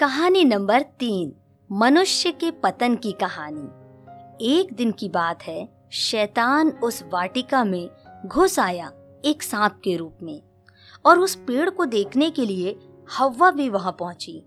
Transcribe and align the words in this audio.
कहानी 0.00 0.44
नंबर 0.44 0.82
तीन, 0.98 1.32
मनुष्य 1.70 2.30
के 2.30 2.50
पतन 2.50 2.94
की 2.96 3.12
कहानी। 3.12 4.46
एक 4.46 4.72
दिन 4.72 4.92
की 4.92 5.08
बात 5.08 5.42
है, 5.42 5.68
शैतान 5.92 6.68
उस 6.70 7.02
वाटिका 7.12 7.64
में 7.64 7.90
घुस 8.26 8.58
आया 8.58 8.92
एक 9.24 9.42
सांप 9.42 9.80
के 9.84 9.96
रूप 9.96 10.18
में 10.22 10.40
और 11.04 11.18
उस 11.18 11.34
पेड़ 11.34 11.70
को 11.70 11.84
देखने 11.84 12.30
के 12.30 12.46
लिए 12.46 12.76
हवा 13.16 13.50
भी 13.50 13.68
वहाँ 13.68 13.92
पहुँची। 13.92 14.42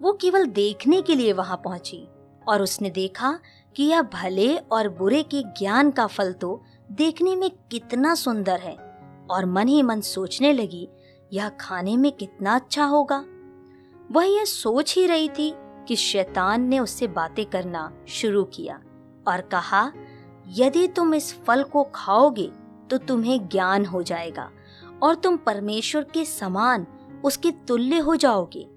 वो 0.00 0.12
केवल 0.12 0.46
देखने 0.46 1.02
के 1.02 1.14
लिए 1.14 1.32
वहाँ 1.32 1.56
पहुँची 1.56 2.08
और 2.48 2.62
उसने 2.62 2.90
देखा 2.90 3.38
कि 3.76 3.82
यह 3.82 4.02
भले 4.02 4.56
और 4.56 4.88
बुरे 4.88 5.22
के 5.22 5.42
ज्ञान 5.58 5.90
का 5.90 6.06
फल 6.06 6.32
तो 6.32 6.62
देखने 6.92 7.36
में 7.36 7.50
कितना 7.70 8.14
सुंदर 8.14 8.60
है 8.60 8.76
और 9.30 9.46
मन 9.46 9.68
ही 9.68 9.82
मन 9.82 10.00
सोचने 10.00 10.52
लगी, 10.52 10.88
यह 11.32 11.48
खाने 11.48 11.96
में 11.96 12.12
कितना 12.12 12.54
अच्छा 12.54 12.84
होगा। 12.84 13.24
वह 14.12 14.24
यह 14.24 14.44
सोच 14.44 14.94
ही 14.94 15.06
रही 15.06 15.28
थी 15.28 15.54
कि 15.88 15.96
शैतान 15.96 16.62
ने 16.62 16.78
उससे 16.78 17.06
बातें 17.06 17.46
करना 17.46 17.92
शुरू 18.08 18.44
किया 18.44 18.80
और 19.28 19.40
कहा, 19.40 19.92
यदि 20.48 20.88
तुम 20.88 21.14
इस 21.14 21.44
फल 21.44 21.62
को 21.62 21.84
खाओगे 21.94 22.50
तो 22.90 22.98
तुम्हें 22.98 23.48
ज्ञान 23.48 23.86
हो 23.86 24.02
जाएगा 24.02 24.50
और 25.02 25.14
तुम 25.14 25.36
परमेश्वर 25.36 26.02
के 26.04 26.24
समान 26.24 26.86
उसके 27.24 27.50
तुल्य 27.50 27.98
हो 27.98 28.16
जाओगे। 28.16 28.68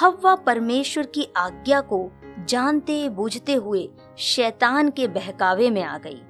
हवा 0.00 0.34
परमेश्वर 0.34 1.06
की 1.06 1.28
आज्ञा 1.36 1.80
को 1.80 2.10
जानते 2.48 3.08
बूझते 3.08 3.54
हुए 3.54 3.88
शैतान 4.18 4.90
के 4.90 5.08
बहकावे 5.08 5.70
में 5.70 5.82
आ 5.82 5.98
गई 5.98 6.22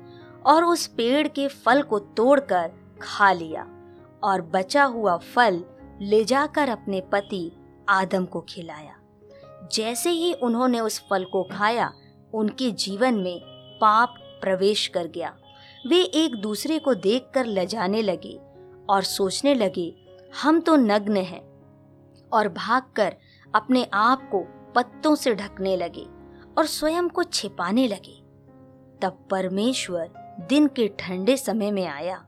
और 0.47 0.65
उस 0.65 0.87
पेड़ 0.87 1.29
के 1.29 1.49
फल 1.49 1.83
को 1.83 1.99
तोड़कर 1.99 2.73
खा 3.03 3.33
लिया 3.33 3.67
और 4.23 4.43
बचा 4.43 4.85
हुआ 4.85 5.17
फल 5.17 5.65
ले 6.01 6.25
जाकर 6.25 6.69
अपने 6.69 7.01
पति 7.01 7.53
आदम 7.89 8.25
को 8.25 8.41
खिलाया। 8.41 8.97
जैसे 9.73 10.11
ही 10.11 10.33
उन्होंने 10.33 10.81
उस 10.81 11.05
फल 11.11 11.25
को 11.25 11.43
खाया, 11.43 11.93
उनके 12.35 12.71
जीवन 12.71 13.15
में 13.15 13.41
पाप 13.81 14.15
प्रवेश 14.19 14.87
कर 14.87 15.07
गया। 15.07 15.37
वे 15.87 16.03
एक 16.03 16.35
दूसरे 16.35 16.79
को 16.79 16.95
देखकर 16.95 17.47
लजाने 17.47 18.03
लगे 18.03 18.41
और 18.89 19.03
सोचने 19.03 19.55
लगे, 19.55 19.97
हम 20.43 20.61
तो 20.61 20.77
नग्न 20.77 21.17
हैं। 21.17 21.57
और 22.33 22.49
भागकर 22.49 23.17
अपने 23.55 23.87
आप 23.95 24.31
को 24.31 24.73
पत्तों 24.73 25.15
से 25.15 25.35
ढकने 25.35 25.77
लगे 25.77 26.07
और 26.59 26.67
स्वयं 26.67 27.09
को 27.09 27.23
छिपाने 27.23 27.89
लगे। 27.89 28.23
तब 29.03 29.27
परमेश्वर 29.31 30.11
दिन 30.49 30.67
के 30.67 30.89
ठंडे 30.89 31.37
समय 31.37 31.71
में 31.71 31.87
आया। 31.87 32.27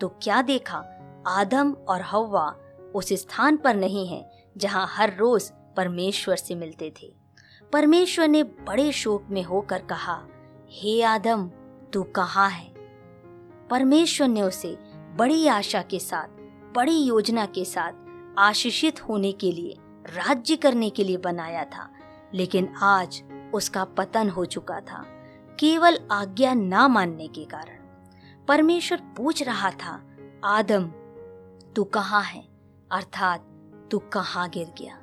तो 0.00 0.08
क्या 0.08 0.42
देखा, 0.42 0.84
आदम 1.26 1.72
और 1.72 2.02
हव्वा 2.02 2.56
उस 2.94 3.12
स्थान 3.12 3.56
पर 3.56 3.74
नहीं 3.74 4.06
है 4.06 4.37
जहाँ 4.58 4.86
हर 4.90 5.16
रोज 5.16 5.52
परमेश्वर 5.76 6.36
से 6.36 6.54
मिलते 6.54 6.92
थे। 7.02 7.14
परमेश्वर 7.72 8.28
ने 8.28 8.42
बड़े 8.42 8.92
शोक 8.92 9.26
में 9.30 9.42
होकर 9.42 9.78
कहा, 9.78 10.26
हे 10.70 11.02
आदम, 11.02 11.48
तू 11.92 12.02
कहाँ 12.02 12.50
है? 12.50 12.72
परमेश्वर 13.70 14.28
ने 14.28 14.42
उसे 14.42 14.78
बड़ी 15.16 15.46
आशा 15.46 15.82
के 15.82 15.98
साथ, 15.98 16.28
बड़ी 16.74 17.02
योजना 17.02 17.46
के 17.46 17.64
साथ 17.64 17.92
आशीषित 18.38 19.08
होने 19.08 19.32
के 19.32 19.52
लिए, 19.52 19.76
राज्य 20.14 20.56
करने 20.56 20.90
के 20.90 21.04
लिए 21.04 21.16
बनाया 21.16 21.64
था। 21.64 21.90
लेकिन 22.34 22.68
आज 22.68 23.22
उसका 23.54 23.84
पतन 23.84 24.28
हो 24.28 24.44
चुका 24.44 24.80
था, 24.80 25.04
केवल 25.60 25.98
आज्ञा 26.12 26.54
ना 26.54 26.88
मानने 26.88 27.28
के 27.28 27.44
कारण। 27.44 27.78
परमेश्वर 28.46 28.98
पूछ 29.16 29.42
रहा 29.42 29.70
था, 29.70 30.02
आदम, 30.44 30.84
तू 31.76 31.84
कहाँ 31.84 32.22
है? 32.22 32.48
अर्थात 32.90 33.47
तू 33.90 33.98
कहाँ 33.98 34.48
गिर 34.48 34.72
गया? 34.78 34.98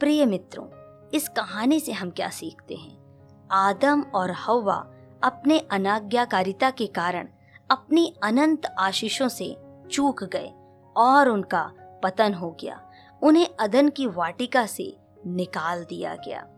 प्रिय 0.00 0.26
मित्रों, 0.26 0.66
इस 1.14 1.28
कहानी 1.28 1.80
से 1.80 1.92
हम 1.92 2.10
क्या 2.10 2.28
सीखते 2.28 2.74
हैं? 2.74 3.02
आदम 3.50 4.00
और 4.02 4.30
हवा 4.30 4.90
अपने 5.22 5.58
अनाज्ञाकारिता 5.58 6.70
के 6.70 6.86
कारण 6.86 7.28
अपनी 7.70 8.16
अनंत 8.22 8.66
आशीषों 8.78 9.28
से 9.28 9.56
चूक 9.90 10.24
गए 10.24 10.52
और 10.96 11.28
उनका 11.28 11.72
पतन 12.02 12.34
हो 12.34 12.56
गया। 12.60 12.90
उन्हें 13.22 13.48
अदन 13.60 13.88
की 13.88 14.06
वाटिका 14.06 14.66
से 14.66 14.96
निकाल 15.26 15.84
दिया 15.84 16.14
गया। 16.14 16.48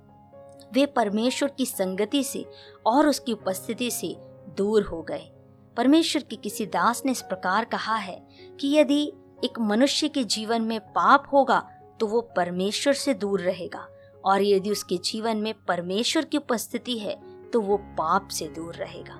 वे 0.72 0.86
परमेश्वर 0.86 1.48
की 1.48 1.66
संगति 1.66 2.24
से 2.24 2.46
और 2.86 3.08
उसकी 3.08 3.32
उपस्थिति 3.32 3.90
से 3.90 4.16
दूर 4.56 4.82
हो 4.82 5.02
गए। 5.02 5.30
परमेश्वर 5.76 6.22
के 6.22 6.36
किसी 6.36 6.66
दास 6.66 7.02
ने 7.06 7.12
इस 7.12 7.22
प्रकार 7.22 7.64
कहा 7.64 7.96
है 7.96 8.26
कि 8.60 8.76
यदि 8.76 9.12
एक 9.44 9.58
मनुष्य 9.58 10.08
के 10.08 10.24
जीवन 10.24 10.62
में 10.62 10.80
पाप 10.80 11.24
होगा 11.32 11.60
तो 12.00 12.06
वो 12.06 12.20
परमेश्वर 12.36 12.92
से 12.92 13.14
दूर 13.14 13.40
रहेगा। 13.40 13.88
और 14.24 14.42
यदि 14.42 14.70
उसके 14.70 14.96
जीवन 14.96 15.36
में 15.36 15.54
परमेश्वर 15.68 16.24
की 16.24 16.36
उपस्थिति 16.36 16.98
है 16.98 17.14
तो 17.50 17.60
वो 17.60 17.76
पाप 17.76 18.28
से 18.28 18.48
दूर 18.48 18.74
रहेगा। 18.74 19.18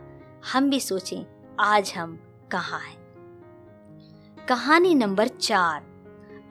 हम 0.52 0.70
भी 0.70 0.80
सोचें, 0.80 1.24
आज 1.60 1.92
हम 1.96 2.18
कहाँ 2.52 2.80
हैं? 2.80 2.96
कहानी 4.48 4.94
नंबर 4.94 5.28
चार, 5.28 5.82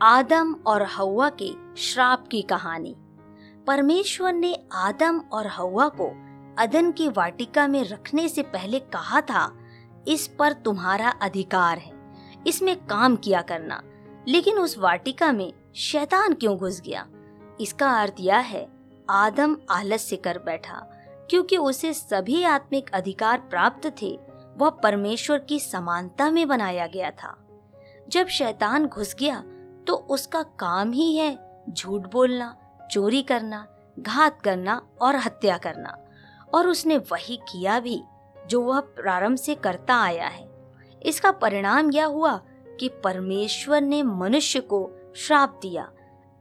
आदम 0.01 0.53
और 0.67 0.84
हवा 0.84 1.31
के 1.41 1.51
श्राप 1.78 2.28
की 2.28 2.41
कहानी। 2.41 2.95
परमेश्वर 3.67 4.34
ने 4.34 4.57
आदम 4.73 5.19
और 5.31 5.47
हवा 5.47 5.88
को 5.88 6.09
अदन 6.59 6.91
की 6.91 7.09
वाटिका 7.09 7.67
में 7.67 7.84
रखने 7.84 8.28
से 8.29 8.41
पहले 8.41 8.79
कहा 8.79 9.22
था, 9.22 9.51
इस 10.07 10.28
पर 10.28 10.53
तुम्हारा 10.53 11.09
अधिकार 11.09 11.78
है। 11.78 11.92
इसमें 12.47 12.85
काम 12.85 13.15
किया 13.15 13.41
करना। 13.41 13.83
लेकिन 14.27 14.57
उस 14.57 14.77
वाटिका 14.77 15.31
में 15.31 15.53
शैतान 15.75 16.33
क्यों 16.33 16.57
घुस 16.57 16.81
गया? 16.81 17.07
इसका 17.61 18.01
अर्थ 18.01 18.13
यह 18.19 18.37
है, 18.37 18.67
आदम 19.09 19.57
आलस 19.69 20.01
से 20.01 20.15
कर 20.15 20.39
बैठा, 20.39 20.75
क्योंकि 21.29 21.57
उसे 21.57 21.93
सभी 21.93 22.43
आत्मिक 22.43 22.89
अधिकार 22.93 23.39
प्राप्त 23.39 23.93
थे, 24.01 24.19
वह 24.57 24.69
परमेश्वर 24.69 25.39
की 25.39 25.59
समानता 25.59 26.31
में 26.31 26.47
बनाया 26.47 26.87
गया 26.87 27.11
था। 27.11 27.37
जब 28.09 28.27
शैतान 28.27 28.85
घुस 28.85 29.15
गया 29.15 29.43
तो 29.87 29.93
उसका 29.93 30.43
काम 30.43 30.91
ही 30.91 31.15
है 31.15 31.63
झूठ 31.69 32.01
बोलना, 32.01 32.57
चोरी 32.91 33.21
करना, 33.21 33.67
घात 33.99 34.41
करना 34.41 34.81
और 35.01 35.15
हत्या 35.15 35.57
करना। 35.57 35.97
और 36.53 36.67
उसने 36.67 36.97
वही 36.97 37.37
किया 37.37 37.79
भी, 37.79 38.03
जो 38.47 38.61
वह 38.61 38.79
प्रारंभ 38.79 39.37
से 39.37 39.55
करता 39.55 39.95
आया 39.95 40.27
है। 40.27 40.53
इसका 41.06 41.31
परिणाम 41.31 41.91
यह 41.91 42.06
हुआ 42.06 42.41
कि 42.80 42.90
परमेश्वर 42.90 43.81
ने 43.81 44.03
मनुष्य 44.03 44.59
को 44.59 44.91
श्राप 45.16 45.59
दिया। 45.62 45.91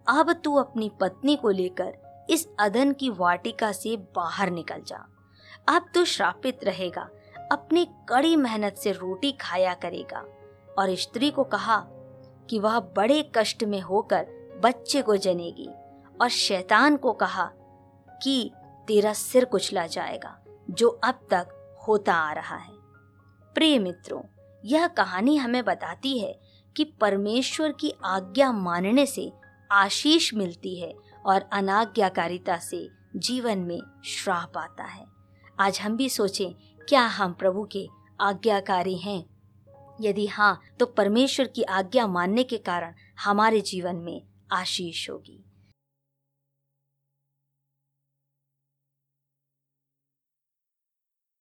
अब 0.09 0.33
तू 0.33 0.55
अपनी 0.55 0.93
पत्नी 1.01 1.37
को 1.37 1.51
लेकर 1.51 1.99
इस 2.31 2.49
अदन 2.59 2.93
की 2.93 3.11
वाटिका 3.11 3.73
से 3.73 3.97
बाहर 3.97 4.51
निकल 4.51 4.83
जा। 4.83 5.07
अब 5.69 5.87
तू 5.95 6.05
श्रापित 6.05 6.65
रहेगा, 6.65 7.09
अपनी 7.53 7.85
कड़ी 8.09 8.37
मेहनत 8.37 8.75
से 8.75 8.93
रोटी 8.93 9.33
खाया 9.33 9.75
करेगा। 9.75 10.25
और 10.79 10.95
स्त्री 10.95 11.31
को 11.31 11.45
कहा 11.45 11.87
कि 12.51 12.59
वह 12.59 12.81
बड़े 12.81 13.31
कष्ट 13.35 13.65
में 13.65 13.81
होकर 13.81 14.27
बच्चे 14.65 15.03
को 15.03 15.17
जनेगी। 15.17 15.69
और 16.21 16.29
शैतान 16.29 16.97
को 16.97 17.13
कहा 17.13 17.51
कि 18.23 18.51
तेरा 18.87 19.13
सिर 19.13 19.45
कुचला 19.45 19.87
जाएगा, 19.87 20.39
जो 20.71 20.89
अब 20.89 21.15
तक 21.31 21.77
होता 21.89 22.15
आ 22.15 22.33
रहा 22.33 22.57
है। 22.57 22.73
प्रिय 23.55 23.79
मित्रों 23.79 24.21
यह 24.65 24.87
कहानी 24.87 25.37
हमें 25.37 25.65
बताती 25.65 26.19
है 26.19 26.41
कि 26.77 26.85
परमेश्वर 26.85 27.73
की 27.73 27.93
आज्ञा 28.05 28.53
मानने 28.53 29.07
से 29.07 29.33
आशीष 29.73 30.35
मिलती 30.35 30.81
है 30.81 30.95
और 31.27 31.43
अनाज्ञाकारिता 31.53 32.57
से 32.57 32.89
जीवन 33.17 33.59
में 33.59 33.81
श्राप 34.05 34.59
आता 34.59 34.85
है। 34.85 35.07
आज 35.61 35.81
हम 35.81 35.97
भी 35.97 36.09
सोचें, 36.09 36.53
क्या 36.89 37.03
हम 37.03 37.33
प्रभु 37.33 37.69
के 37.73 37.89
आज्ञाकारी 38.21 38.97
हैं? 38.97 39.25
यदि 40.01 40.27
हाँ 40.27 40.61
तो 40.81 40.87
परमेश्वर 40.87 41.47
की 41.47 41.63
आज्ञा 41.63 42.07
मानने 42.07 42.43
के 42.43 42.59
कारण 42.59 42.95
हमारे 43.25 43.61
जीवन 43.61 43.97
में 43.97 44.23
आशीष 44.53 45.11
होगी। 45.11 45.45